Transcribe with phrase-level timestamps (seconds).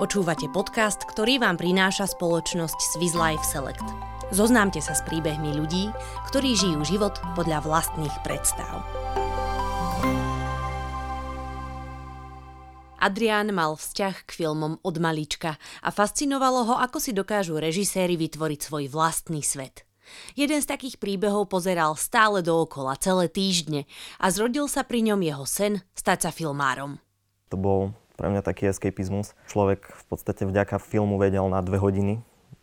[0.00, 3.84] Počúvate podcast, ktorý vám prináša spoločnosť Swiss Life Select.
[4.32, 5.92] Zoznámte sa s príbehmi ľudí,
[6.24, 8.80] ktorí žijú život podľa vlastných predstav.
[12.96, 18.72] Adrián mal vzťah k filmom od malička a fascinovalo ho, ako si dokážu režiséri vytvoriť
[18.72, 19.84] svoj vlastný svet.
[20.32, 23.84] Jeden z takých príbehov pozeral stále dookola celé týždne
[24.16, 26.96] a zrodil sa pri ňom jeho sen stať sa filmárom.
[27.52, 29.32] To bol pre mňa taký escapizmus.
[29.48, 32.20] Človek v podstate vďaka filmu vedel na dve hodiny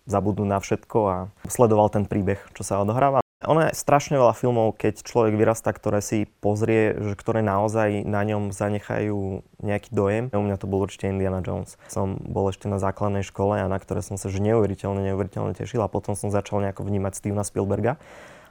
[0.07, 1.15] zabudnúť na všetko a
[1.51, 3.19] sledoval ten príbeh, čo sa odohráva.
[3.45, 8.25] Ono je strašne veľa filmov, keď človek vyrastá, ktoré si pozrie, že ktoré naozaj na
[8.25, 10.33] ňom zanechajú nejaký dojem.
[10.33, 11.77] U mňa to bol určite Indiana Jones.
[11.85, 15.85] Som bol ešte na základnej škole a na ktoré som sa že neuveriteľne, neuveriteľne tešil
[15.85, 18.01] a potom som začal nejako vnímať Stevena Spielberga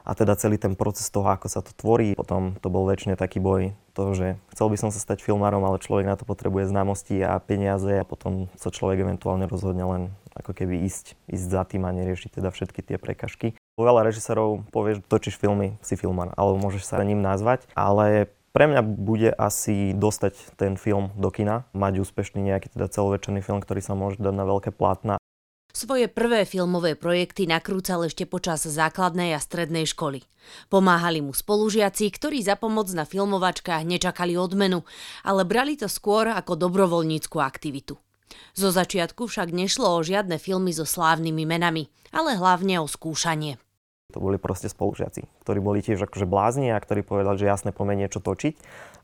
[0.06, 2.14] a teda celý ten proces toho, ako sa to tvorí.
[2.14, 5.82] Potom to bol väčšine taký boj toho, že chcel by som sa stať filmárom, ale
[5.82, 10.02] človek na to potrebuje známosti a peniaze a potom sa človek eventuálne rozhodne len
[10.38, 13.58] ako keby ísť, ísť za tým a neriešiť teda všetky tie prekažky.
[13.80, 18.68] Veľa režisérov povie, že točíš filmy, si filmár, alebo môžeš sa ním nazvať, ale pre
[18.68, 23.84] mňa bude asi dostať ten film do kina, mať úspešný nejaký teda celovečerný film, ktorý
[23.84, 25.20] sa môže dať na veľké plátna
[25.76, 30.24] svoje prvé filmové projekty nakrúcal ešte počas základnej a strednej školy.
[30.72, 34.88] Pomáhali mu spolužiaci, ktorí za pomoc na filmovačkách nečakali odmenu,
[35.20, 38.00] ale brali to skôr ako dobrovoľníckú aktivitu.
[38.56, 43.60] Zo začiatku však nešlo o žiadne filmy so slávnymi menami, ale hlavne o skúšanie.
[44.16, 48.08] To boli proste spolužiaci, ktorí boli tiež akože blázni a ktorí povedali, že jasne pomenie
[48.08, 48.54] niečo točiť.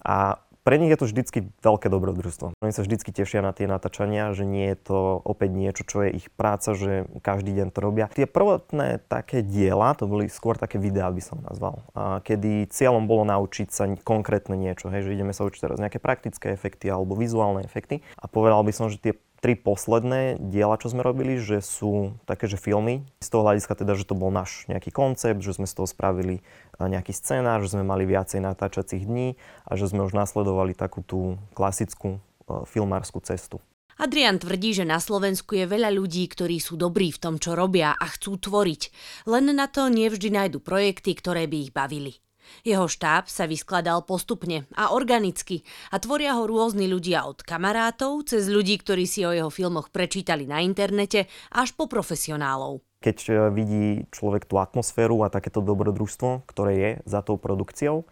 [0.09, 2.55] A pre nich je to vždycky veľké dobrodružstvo.
[2.63, 6.23] Oni sa vždycky tešia na tie natáčania, že nie je to opäť niečo, čo je
[6.23, 8.07] ich práca, že každý deň to robia.
[8.15, 13.11] Tie prvotné také diela, to boli skôr také videá, by som nazval, a kedy cieľom
[13.11, 17.19] bolo naučiť sa konkrétne niečo, hej, že ideme sa učiť teraz nejaké praktické efekty alebo
[17.19, 18.01] vizuálne efekty.
[18.17, 19.13] A povedal by som, že tie
[19.43, 23.03] tri posledné diela, čo sme robili, že sú také, že filmy.
[23.19, 26.41] Z toho hľadiska teda, že to bol náš nejaký koncept, že sme z toho spravili
[26.41, 29.35] eh, nejaký scénar, že sme mali viacej natáčacích dní
[29.67, 33.59] a že sme už nasledovali takú tú klasickú eh, filmárskú cestu.
[34.01, 37.93] Adrian tvrdí, že na Slovensku je veľa ľudí, ktorí sú dobrí v tom, čo robia
[37.93, 38.83] a chcú tvoriť.
[39.29, 42.23] Len na to nevždy nájdu projekty, ktoré by ich bavili.
[42.63, 48.47] Jeho štáb sa vyskladal postupne a organicky a tvoria ho rôzni ľudia od kamarátov cez
[48.47, 52.85] ľudí, ktorí si o jeho filmoch prečítali na internete, až po profesionálov.
[53.03, 58.07] Keď e, vidí človek tú atmosféru a takéto dobrodružstvo, ktoré je za tou produkciou,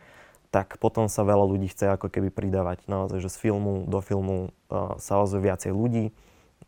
[0.50, 2.82] tak potom sa veľa ľudí chce ako keby pridávať.
[2.90, 6.10] Naozaj, že z filmu do filmu uh, sa ozve viacej ľudí,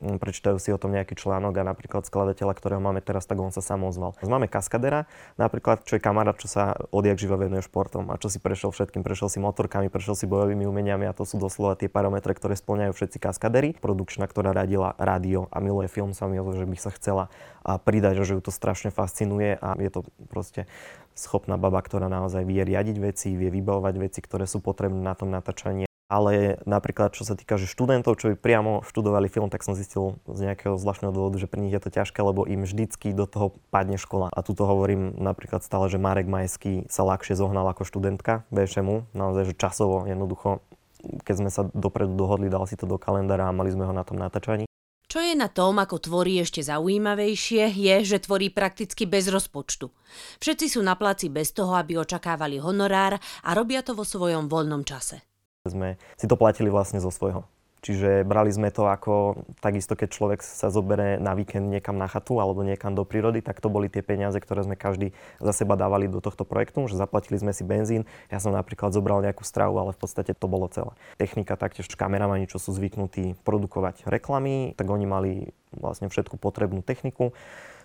[0.02, 3.62] prečítajú si o tom nejaký článok a napríklad skladateľa, ktorého máme teraz, tak on sa
[3.62, 4.18] sám ozval.
[4.26, 5.06] Máme kaskadera,
[5.38, 9.06] napríklad, čo je kamarát, čo sa odjak živa venuje športom a čo si prešiel všetkým,
[9.06, 12.92] prešiel si motorkami, prešiel si bojovými umeniami a to sú doslova tie parametre, ktoré splňajú
[12.92, 13.78] všetci kaskadery.
[13.78, 17.30] Produkčná, ktorá radila rádio a miluje film, sa mi že by sa chcela
[17.62, 20.66] pridať, že ju to strašne fascinuje a je to proste
[21.14, 25.30] schopná baba, ktorá naozaj vie riadiť veci, vie vybavovať veci, ktoré sú potrebné na tom
[25.30, 29.72] natáčanie ale napríklad čo sa týka že študentov, čo by priamo študovali film, tak som
[29.72, 33.24] zistil z nejakého zvláštneho dôvodu, že pre nich je to ťažké, lebo im vždycky do
[33.24, 34.28] toho padne škola.
[34.28, 39.48] A tuto hovorím napríklad stále, že Marek Majský sa ľahšie zohnal ako študentka VŠMu, naozaj,
[39.48, 40.60] že časovo jednoducho
[41.02, 44.06] keď sme sa dopredu dohodli, dal si to do kalendára a mali sme ho na
[44.06, 44.70] tom natáčaní.
[45.10, 49.92] Čo je na tom, ako tvorí ešte zaujímavejšie, je, že tvorí prakticky bez rozpočtu.
[50.40, 54.88] Všetci sú na placi bez toho, aby očakávali honorár a robia to vo svojom voľnom
[54.88, 55.31] čase.
[55.62, 57.46] Sme si to platili vlastne zo svojho.
[57.86, 62.38] Čiže brali sme to ako takisto, keď človek sa zobere na víkend niekam na chatu
[62.38, 66.06] alebo niekam do prírody, tak to boli tie peniaze, ktoré sme každý za seba dávali
[66.10, 68.06] do tohto projektu, že zaplatili sme si benzín.
[68.30, 70.94] Ja som napríklad zobral nejakú stravu, ale v podstate to bolo celé.
[71.18, 75.32] Technika taktiež kameramani, čo sú zvyknutí produkovať reklamy, tak oni mali
[75.74, 77.34] vlastne všetku potrebnú techniku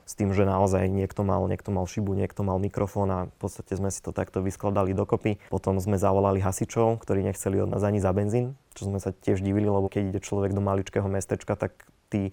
[0.07, 3.75] s tým, že naozaj niekto mal, niekto mal šibu, niekto mal mikrofón a v podstate
[3.75, 5.35] sme si to takto vyskladali dokopy.
[5.51, 9.43] Potom sme zavolali hasičov, ktorí nechceli od nás ani za benzín, čo sme sa tiež
[9.43, 11.75] divili, lebo keď ide človek do maličkého mestečka, tak
[12.07, 12.31] tí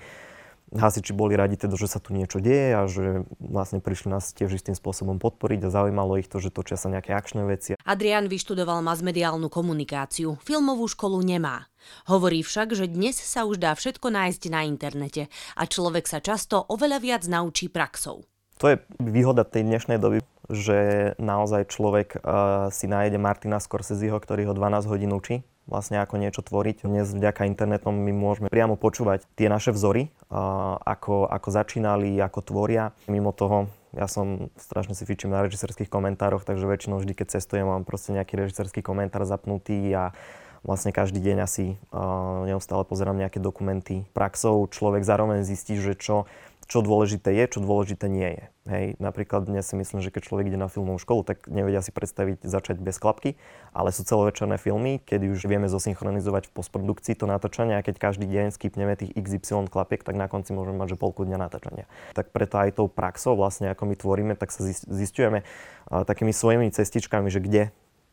[0.73, 4.57] hasiči boli radi teda, že sa tu niečo deje a že vlastne prišli nás tiež
[4.57, 7.77] istým spôsobom podporiť a zaujímalo ich to, že točia sa nejaké akčné veci.
[7.85, 11.69] Adrian vyštudoval masmediálnu komunikáciu, filmovú školu nemá.
[12.09, 16.65] Hovorí však, že dnes sa už dá všetko nájsť na internete a človek sa často
[16.73, 18.25] oveľa viac naučí praxou.
[18.63, 24.47] To je výhoda tej dnešnej doby, že naozaj človek uh, si nájde Martina Scorseseho, ktorý
[24.49, 26.85] ho 12 hodín učí vlastne ako niečo tvoriť.
[26.85, 30.13] Dnes vďaka internetom my môžeme priamo počúvať tie naše vzory,
[30.85, 32.93] ako, ako začínali, ako tvoria.
[33.09, 37.63] Mimo toho ja som strašne si fičím na režisérských komentároch, takže väčšinou vždy, keď cestujem,
[37.63, 40.11] mám proste nejaký režisérský komentár zapnutý a
[40.67, 41.79] vlastne každý deň asi
[42.51, 44.67] neustále pozerám nejaké dokumenty praxou.
[44.67, 46.27] Človek zároveň zistí, že čo
[46.65, 48.45] čo dôležité je, čo dôležité nie je.
[48.65, 51.93] Hej, napríklad dnes si myslím, že keď človek ide na filmovú školu, tak nevedia si
[51.93, 53.37] predstaviť začať bez klapky,
[53.77, 58.25] ale sú celovečerné filmy, kedy už vieme zosynchronizovať v postprodukcii to natáčanie a keď každý
[58.25, 61.85] deň skipneme tých XY klapiek, tak na konci môžeme mať že polku dňa natáčania.
[62.17, 65.45] Tak preto aj tou praxou, vlastne ako my tvoríme, tak sa zistujeme
[65.93, 67.63] takými svojimi cestičkami, že kde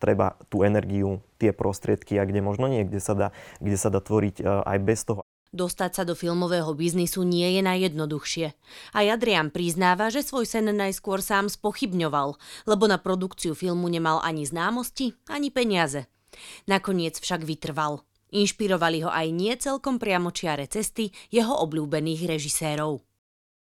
[0.01, 3.27] treba tú energiu, tie prostriedky a kde možno nie, kde sa dá,
[3.61, 5.21] kde sa dá tvoriť aj bez toho,
[5.51, 8.55] Dostať sa do filmového biznisu nie je najjednoduchšie.
[8.95, 12.39] A Adrian priznáva, že svoj sen najskôr sám spochybňoval,
[12.71, 16.07] lebo na produkciu filmu nemal ani známosti, ani peniaze.
[16.71, 17.99] Nakoniec však vytrval.
[18.31, 23.03] Inšpirovali ho aj nie celkom priamočiare cesty jeho obľúbených režisérov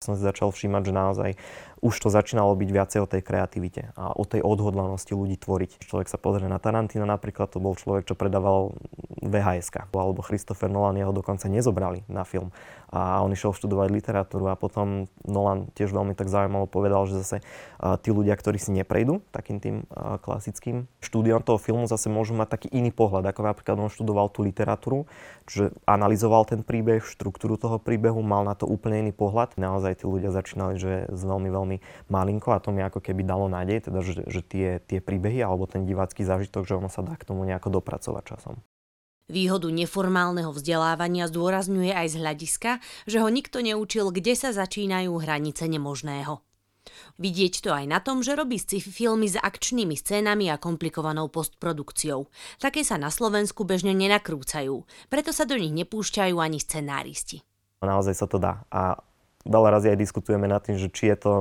[0.00, 1.30] som si začal všímať, že naozaj
[1.80, 5.84] už to začínalo byť viacej o tej kreativite a o tej odhodlanosti ľudí tvoriť.
[5.88, 8.76] Človek sa pozrie na Tarantina napríklad, to bol človek, čo predával
[9.20, 12.52] VHS, alebo Christopher Nolan jeho dokonca nezobrali na film
[12.90, 17.36] a on išiel študovať literatúru a potom Nolan tiež veľmi tak zaujímavo povedal, že zase
[18.02, 19.86] tí ľudia, ktorí si neprejdú takým tým
[20.20, 24.42] klasickým štúdiom toho filmu, zase môžu mať taký iný pohľad, ako napríklad on študoval tú
[24.42, 25.06] literatúru,
[25.46, 29.54] že analyzoval ten príbeh, štruktúru toho príbehu, mal na to úplne iný pohľad.
[29.54, 33.46] Naozaj tí ľudia začínali, že s veľmi, veľmi malinko a to mi ako keby dalo
[33.46, 37.14] nádej, teda že, že tie, tie príbehy alebo ten divácky zážitok, že ono sa dá
[37.14, 38.58] k tomu nejako dopracovať časom.
[39.30, 42.70] Výhodu neformálneho vzdelávania zdôrazňuje aj z hľadiska,
[43.06, 46.42] že ho nikto neučil, kde sa začínajú hranice nemožného.
[47.22, 52.26] Vidieť to aj na tom, že robí sci-fi filmy s akčnými scénami a komplikovanou postprodukciou.
[52.58, 57.46] Také sa na Slovensku bežne nenakrúcajú, preto sa do nich nepúšťajú ani scenáristi.
[57.86, 58.98] Naozaj sa to dá a
[59.46, 61.32] veľa razy aj diskutujeme nad tým, že či je to,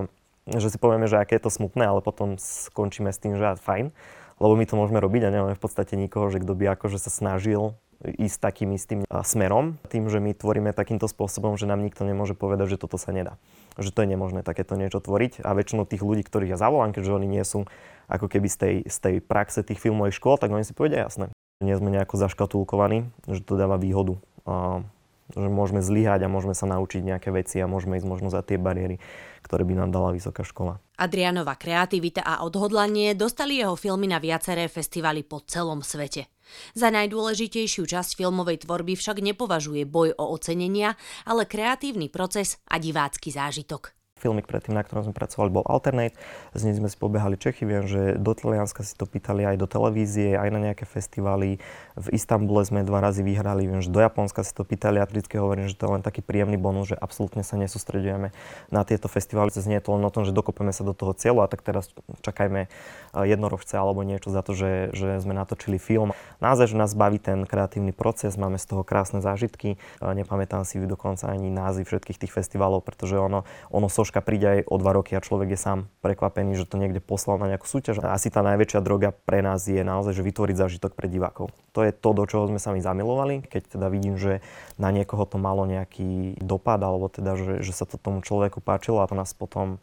[0.57, 3.93] že si povieme, že aké je to smutné, ale potom skončíme s tým, že fajn
[4.39, 7.11] lebo my to môžeme robiť a nemáme v podstate nikoho, že kto by akože sa
[7.11, 12.31] snažil ísť takým istým smerom, tým, že my tvoríme takýmto spôsobom, že nám nikto nemôže
[12.31, 13.35] povedať, že toto sa nedá.
[13.75, 17.11] Že to je nemožné takéto niečo tvoriť a väčšinou tých ľudí, ktorých ja zavolám, keďže
[17.11, 17.67] oni nie sú
[18.07, 21.27] ako keby z tej, z tej praxe tých filmových škôl, tak oni si povedia jasné.
[21.59, 24.15] Nie sme nejako zaškatulkovaní, že to dáva výhodu.
[25.29, 28.57] Že môžeme zlyhať a môžeme sa naučiť nejaké veci a môžeme ísť možno za tie
[28.57, 28.97] bariéry,
[29.45, 30.81] ktoré by nám dala vysoká škola.
[30.97, 36.33] Adrianova kreativita a odhodlanie dostali jeho filmy na viaceré festivaly po celom svete.
[36.73, 40.97] Za najdôležitejšiu časť filmovej tvorby však nepovažuje boj o ocenenia,
[41.29, 46.19] ale kreatívny proces a divácky zážitok filmik predtým, na ktorom sme pracovali, bol Alternate.
[46.51, 49.65] Z nej sme si pobehali Čechy, viem, že do Talianska si to pýtali aj do
[49.65, 51.63] televízie, aj na nejaké festivaly.
[51.95, 55.39] V Istambule sme dva razy vyhrali, viem, že do Japonska si to pýtali a vždycky
[55.39, 58.35] hovorím, že to je len taký príjemný bonus, že absolútne sa nesústredujeme
[58.69, 59.51] na tieto festivaly.
[59.55, 61.87] Znie to len o tom, že dokopeme sa do toho cieľu a tak teraz
[62.21, 66.11] čakajme eh, jednorožce alebo niečo za to, že, že sme natočili film.
[66.43, 69.79] Naozaj, že nás baví ten kreatívny proces, máme z toho krásne zážitky.
[69.79, 74.49] Eh, nepamätám si dokonca ani názvy všetkých tých festivalov, pretože ono, ono so zložka príde
[74.49, 77.69] aj o dva roky a človek je sám prekvapený, že to niekde poslal na nejakú
[77.69, 78.01] súťaž.
[78.01, 81.53] Asi tá najväčšia droga pre nás je naozaj, že vytvoriť zážitok pre divákov.
[81.77, 83.45] To je to, do čoho sme sa my zamilovali.
[83.45, 84.41] Keď teda vidím, že
[84.81, 89.05] na niekoho to malo nejaký dopad, alebo teda, že, že sa to tomu človeku páčilo
[89.05, 89.77] a to nás potom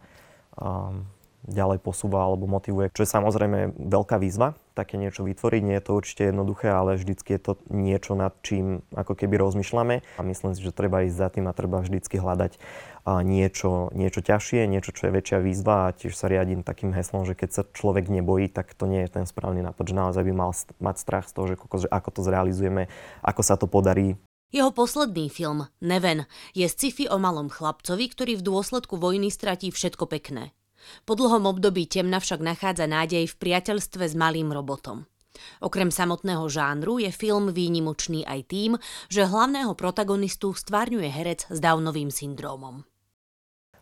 [0.59, 1.07] um,
[1.47, 5.63] ďalej posúva alebo motivuje, čo je samozrejme veľká výzva, také niečo vytvoriť.
[5.65, 10.05] Nie je to určite jednoduché, ale vždycky je to niečo, nad čím ako keby rozmýšľame
[10.19, 12.59] a myslím si, že treba ísť za tým a treba vždycky hľadať
[13.07, 17.39] niečo, niečo ťažšie, niečo, čo je väčšia výzva a tiež sa riadím takým heslom, že
[17.39, 20.51] keď sa človek nebojí, tak to nie je ten správny nápad, že naozaj by mal
[20.83, 22.91] mať strach z toho, že, že ako to zrealizujeme,
[23.23, 24.19] ako sa to podarí.
[24.51, 30.07] Jeho posledný film, Neven, je sci-fi o malom chlapcovi, ktorý v dôsledku vojny stratí všetko
[30.07, 30.55] pekné.
[31.05, 35.07] Po dlhom období temna však nachádza nádej v priateľstve s malým robotom.
[35.61, 38.73] Okrem samotného žánru je film výnimočný aj tým,
[39.13, 42.89] že hlavného protagonistu stvárňuje herec s Downovým syndrómom.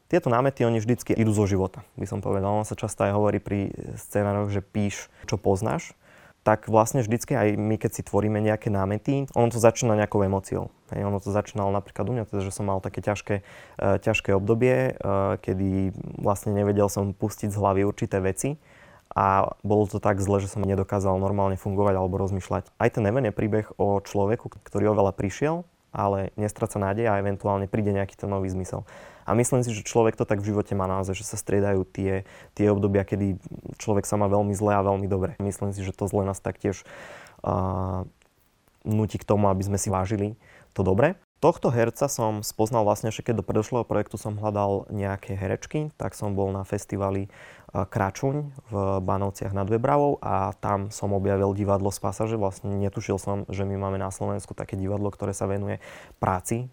[0.04, 2.52] Tieto námety, oni vždycky idú zo života, by som povedal.
[2.52, 5.96] On sa často aj hovorí pri scénároch, že píš, čo poznáš
[6.45, 10.69] tak vlastne vždycky aj my, keď si tvoríme nejaké námety, ono to začína nejakou emóciou.
[10.93, 14.37] Hej, ono to začínalo napríklad u mňa, teda, že som mal také ťažké, uh, ťažké
[14.37, 18.61] obdobie, uh, kedy vlastne nevedel som pustiť z hlavy určité veci
[19.17, 22.77] a bolo to tak zle, že som nedokázal normálne fungovať alebo rozmýšľať.
[22.77, 27.71] Aj ten Neven je príbeh o človeku, ktorý oveľa prišiel, ale nestraca nádej a eventuálne
[27.71, 28.83] príde nejaký ten nový zmysel.
[29.25, 32.28] A myslím si, že človek to tak v živote má naozaj, že sa striedajú tie,
[32.52, 33.40] tie obdobia, kedy
[33.81, 35.35] človek sa má veľmi zle a veľmi dobre.
[35.40, 36.85] Myslím si, že to zle nás taktiež
[37.40, 38.04] uh,
[38.85, 40.37] nutí k tomu, aby sme si vážili
[40.76, 41.16] to dobre.
[41.45, 46.17] Tohto herca som spoznal vlastne, že keď do predošlého projektu som hľadal nejaké herečky, tak
[46.17, 47.29] som bol na festivali
[47.69, 48.75] Kračuň v
[49.05, 52.41] Banovciach nad Vebravou a tam som objavil divadlo z pasaže.
[52.41, 55.85] Vlastne netušil som, že my máme na Slovensku také divadlo, ktoré sa venuje
[56.17, 56.73] práci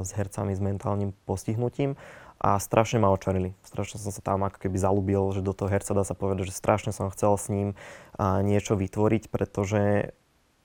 [0.00, 2.00] s hercami s mentálnym postihnutím
[2.40, 3.52] a strašne ma očarili.
[3.68, 6.56] Strašne som sa tam ako keby zalúbil, že do toho herca dá sa povedať, že
[6.56, 7.76] strašne som chcel s ním
[8.16, 10.16] niečo vytvoriť, pretože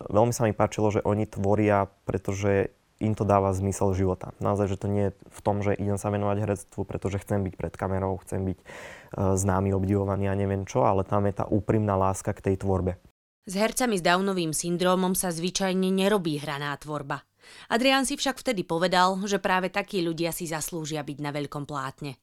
[0.07, 4.31] veľmi sa mi páčilo, že oni tvoria, pretože im to dáva zmysel života.
[4.37, 7.53] Naozaj, že to nie je v tom, že idem sa venovať herectvu, pretože chcem byť
[7.57, 11.97] pred kamerou, chcem byť uh, známy, obdivovaný a neviem čo, ale tam je tá úprimná
[11.97, 13.01] láska k tej tvorbe.
[13.49, 17.25] S hercami s Downovým syndrómom sa zvyčajne nerobí hraná tvorba.
[17.73, 22.21] Adrián si však vtedy povedal, že práve takí ľudia si zaslúžia byť na veľkom plátne.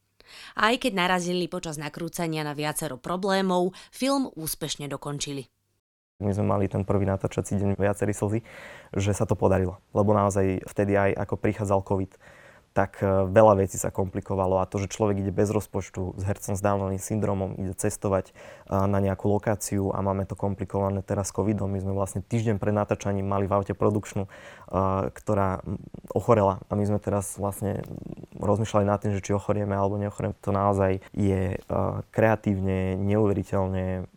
[0.55, 5.51] A aj keď narazili počas nakrúcania na viacero problémov, film úspešne dokončili.
[6.19, 8.43] My sme mali ten prvý natáčací deň viacerí slzy,
[8.91, 9.79] že sa to podarilo.
[9.95, 12.11] Lebo naozaj vtedy aj ako prichádzal COVID,
[12.75, 16.59] tak e, veľa vecí sa komplikovalo a to, že človek ide bez rozpočtu s hercom
[16.59, 18.33] s Downovým syndromom, ide cestovať e,
[18.75, 21.71] na nejakú lokáciu a máme to komplikované teraz covidom.
[21.71, 24.31] My sme vlastne týždeň pred natáčaním mali v aute produkčnú, e,
[25.15, 25.63] ktorá
[26.11, 27.87] ochorela a my sme teraz vlastne
[28.43, 30.35] rozmýšľali nad tým, že či ochorieme alebo neochorieme.
[30.43, 31.63] To naozaj je
[32.11, 34.11] kreatívne, neuveriteľne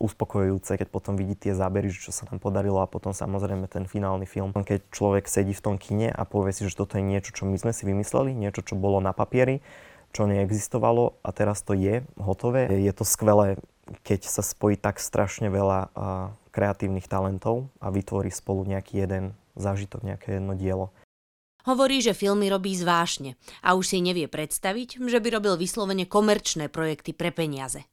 [0.00, 4.24] uspokojujúce, keď potom vidí tie zábery, čo sa nám podarilo a potom samozrejme ten finálny
[4.24, 4.56] film.
[4.56, 7.60] Keď človek sedí v tom kine a povie si, že toto je niečo, čo my
[7.60, 9.60] sme si vymysleli, niečo, čo bolo na papieri,
[10.16, 12.66] čo neexistovalo a teraz to je hotové.
[12.72, 13.60] Je to skvelé,
[14.02, 15.92] keď sa spojí tak strašne veľa
[16.50, 20.90] kreatívnych talentov a vytvorí spolu nejaký jeden zážitok, nejaké jedno dielo.
[21.68, 26.72] Hovorí, že filmy robí zvášne a už si nevie predstaviť, že by robil vyslovene komerčné
[26.72, 27.84] projekty pre peniaze.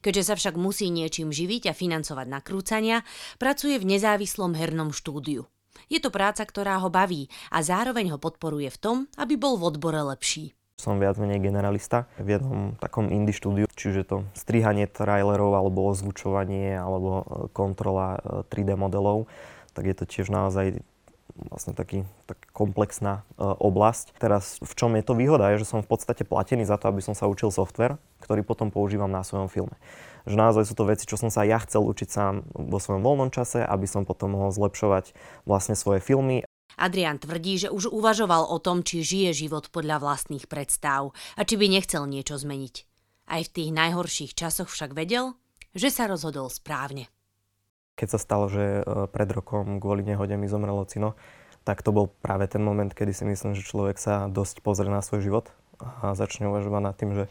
[0.00, 3.06] Keďže sa však musí niečím živiť a financovať nakrúcania,
[3.40, 5.48] pracuje v nezávislom hernom štúdiu.
[5.92, 9.70] Je to práca, ktorá ho baví a zároveň ho podporuje v tom, aby bol v
[9.70, 10.56] odbore lepší.
[10.76, 16.76] Som viac menej generalista v jednom takom indie štúdiu, čiže to strihanie trailerov alebo ozvučovanie
[16.76, 17.24] alebo
[17.56, 18.20] kontrola
[18.52, 19.24] 3D e, modelov,
[19.72, 20.84] tak je to tiež naozaj
[21.52, 24.16] vlastne taký, tak komplexná e, oblasť.
[24.16, 27.04] Teraz v čom je to výhoda, je, že som v podstate platený za to, aby
[27.04, 29.76] som sa učil software, ktorý potom používam na svojom filme.
[30.26, 33.30] Že naozaj sú to veci, čo som sa ja chcel učiť sám vo svojom voľnom
[33.30, 35.14] čase, aby som potom mohol zlepšovať
[35.46, 36.42] vlastne svoje filmy.
[36.76, 41.56] Adrian tvrdí, že už uvažoval o tom, či žije život podľa vlastných predstav a či
[41.56, 42.74] by nechcel niečo zmeniť.
[43.26, 45.34] Aj v tých najhorších časoch však vedel,
[45.72, 47.08] že sa rozhodol správne.
[47.96, 51.16] Keď sa stalo, že e, pred rokom kvôli nehode mi zomrelo cino,
[51.66, 55.02] tak to bol práve ten moment, kedy si myslím, že človek sa dosť pozrie na
[55.02, 55.46] svoj život
[55.80, 57.30] a začne uvažovať nad tým, že e,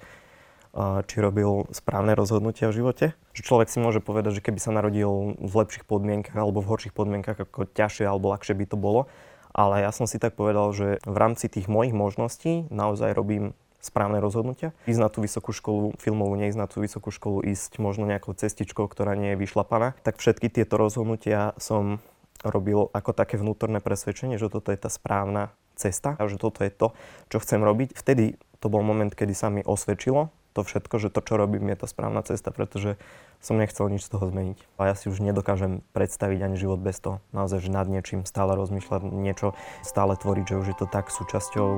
[1.05, 3.05] či robil správne rozhodnutia v živote.
[3.37, 6.97] Že človek si môže povedať, že keby sa narodil v lepších podmienkach alebo v horších
[6.97, 9.07] podmienkach, ako ťažšie alebo ľahšie by to bolo.
[9.55, 14.17] Ale ja som si tak povedal, že v rámci tých mojich možností naozaj robím správne
[14.17, 14.73] rozhodnutia.
[14.89, 18.89] Ísť na tú vysokú školu filmovú, neísť na tú vysokú školu, ísť možno nejakou cestičkou,
[18.89, 19.93] ktorá nie je vyšlapaná.
[20.01, 22.01] Tak všetky tieto rozhodnutia som
[22.41, 26.73] robil ako také vnútorné presvedčenie, že toto je tá správna cesta a že toto je
[26.73, 26.97] to,
[27.29, 27.93] čo chcem robiť.
[27.93, 31.83] Vtedy to bol moment, kedy sa mi osvedčilo to všetko, že to, čo robím, je
[31.83, 32.95] tá správna cesta, pretože
[33.43, 34.57] som nechcel nič z toho zmeniť.
[34.79, 37.19] A ja si už nedokážem predstaviť ani život bez toho.
[37.35, 39.51] Naozaj, že nad niečím stále rozmýšľať, niečo
[39.83, 41.69] stále tvoriť, že už je to tak súčasťou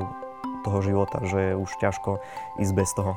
[0.68, 2.20] toho života, že je už ťažko
[2.60, 3.16] ísť bez toho.